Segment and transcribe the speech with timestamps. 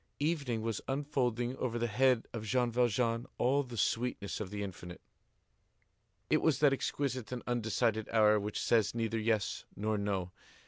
[0.19, 4.99] Evening was unfolding over the head of Jean Valjean all the sweetness of the infinite.
[6.27, 10.31] It was that exquisite and undecided hour which says neither yes nor no.